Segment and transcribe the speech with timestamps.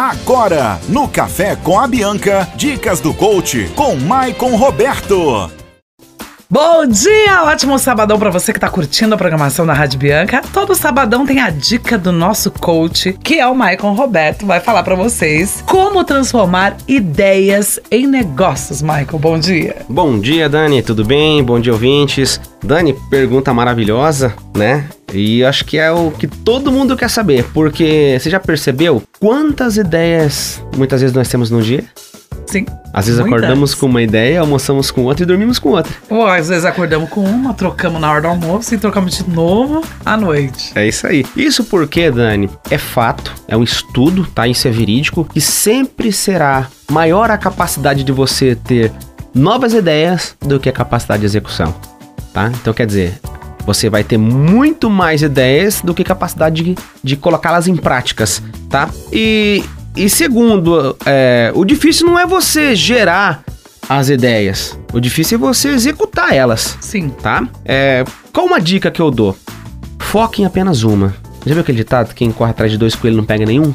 [0.00, 5.59] Agora, no Café com a Bianca, dicas do coach com Maicon Roberto.
[6.52, 10.42] Bom dia, ótimo sabadão para você que tá curtindo a programação da Rádio Bianca.
[10.52, 14.82] Todo sabadão tem a dica do nosso coach, que é o Maicon Roberto, vai falar
[14.82, 18.82] para vocês como transformar ideias em negócios.
[18.82, 19.76] Maicon, bom dia.
[19.88, 21.40] Bom dia, Dani, tudo bem?
[21.44, 22.40] Bom dia, ouvintes.
[22.60, 24.88] Dani, pergunta maravilhosa, né?
[25.14, 29.76] E acho que é o que todo mundo quer saber, porque você já percebeu quantas
[29.76, 31.84] ideias muitas vezes nós temos no dia?
[32.50, 32.66] Sim.
[32.92, 33.38] Às vezes Muitas.
[33.38, 35.92] acordamos com uma ideia, almoçamos com outra e dormimos com outra.
[36.08, 39.84] Ou às vezes acordamos com uma, trocamos na hora do almoço e trocamos de novo
[40.04, 40.72] à noite.
[40.74, 41.24] É isso aí.
[41.36, 44.48] Isso porque, Dani, é fato, é um estudo, tá?
[44.48, 48.92] Isso é verídico, que sempre será maior a capacidade de você ter
[49.32, 51.72] novas ideias do que a capacidade de execução,
[52.34, 52.50] tá?
[52.60, 53.20] Então quer dizer,
[53.64, 56.74] você vai ter muito mais ideias do que capacidade de,
[57.04, 58.90] de colocá-las em práticas, tá?
[59.12, 59.62] E,
[60.04, 63.44] e segundo, é, o difícil não é você gerar
[63.86, 67.10] as ideias, o difícil é você executar elas Sim.
[67.10, 67.46] tá?
[67.64, 68.02] É,
[68.32, 69.36] qual uma dica que eu dou?
[69.98, 71.14] Foque em apenas uma.
[71.44, 72.14] Já viu aquele ditado?
[72.14, 73.74] Quem corre atrás de dois coelhos não pega nenhum?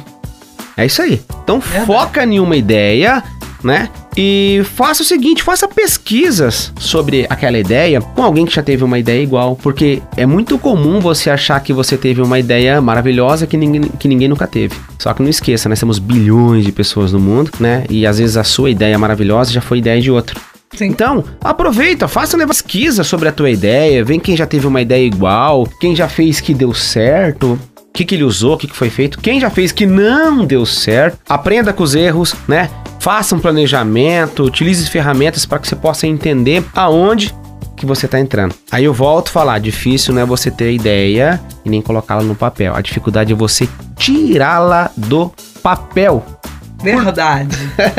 [0.75, 1.21] É isso aí.
[1.43, 1.85] Então Verdade.
[1.85, 3.23] foca em uma ideia,
[3.63, 3.89] né?
[4.17, 8.97] E faça o seguinte, faça pesquisas sobre aquela ideia com alguém que já teve uma
[8.97, 13.57] ideia igual, porque é muito comum você achar que você teve uma ideia maravilhosa que
[13.57, 14.75] ninguém, que ninguém nunca teve.
[14.97, 17.83] Só que não esqueça, nós temos bilhões de pessoas no mundo, né?
[17.89, 20.39] E às vezes a sua ideia maravilhosa já foi ideia de outro.
[20.73, 20.85] Sim.
[20.85, 25.05] Então, aproveita, faça uma pesquisa sobre a tua ideia, vem quem já teve uma ideia
[25.05, 28.75] igual, quem já fez que deu certo, o que, que ele usou, o que, que
[28.75, 32.69] foi feito, quem já fez que não deu certo, aprenda com os erros, né?
[33.05, 37.35] Faça um planejamento, utilize ferramentas para que você possa entender aonde
[37.77, 38.55] que você está entrando.
[38.71, 42.33] Aí eu volto a falar, difícil não é você ter ideia e nem colocá-la no
[42.33, 42.73] papel.
[42.73, 45.31] A dificuldade é você tirá-la do
[45.61, 46.25] papel.
[46.81, 47.55] Verdade.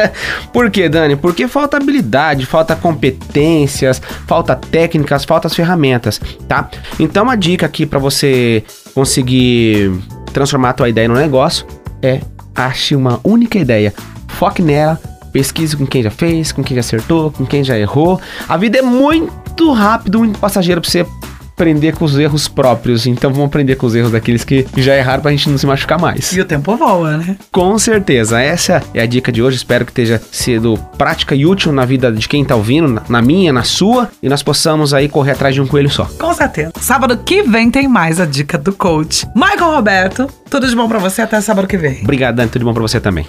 [0.53, 1.15] Por quê, Dani?
[1.15, 6.69] Porque falta habilidade, falta competências, falta técnicas, falta as ferramentas, tá?
[6.99, 9.89] Então, uma dica aqui para você conseguir
[10.33, 11.65] transformar a tua ideia no negócio
[12.03, 12.21] é
[12.57, 13.95] ache uma única ideia,
[14.37, 15.01] foque nela,
[15.33, 18.21] pesquise com quem já fez, com quem já acertou, com quem já errou.
[18.49, 21.07] A vida é muito rápido, muito passageiro pra você
[21.53, 23.07] aprender com os erros próprios.
[23.07, 25.99] Então, vamos aprender com os erros daqueles que já erraram pra gente não se machucar
[25.99, 26.31] mais.
[26.33, 27.35] E o tempo voa, né?
[27.51, 29.57] Com certeza, essa é a dica de hoje.
[29.57, 33.23] Espero que tenha sido prática e útil na vida de quem tá ouvindo, na- na
[33.23, 36.05] minha, na sua, e nós possamos aí correr atrás de um coelho só.
[36.19, 36.73] Com certeza.
[36.79, 39.27] Sábado que vem tem mais a dica do coach.
[39.35, 42.01] Michael Roberto, tudo de bom pra você até sábado que vem.
[42.03, 42.51] Obrigado, Dani.
[42.51, 43.25] Tudo de bom pra você também.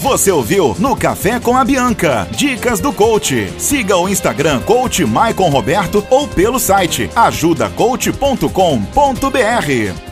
[0.00, 2.26] Você ouviu no Café com a Bianca.
[2.30, 3.52] Dicas do coach.
[3.58, 10.09] Siga o Instagram coach Maicon Roberto ou pelo site ajudacoach.com.br.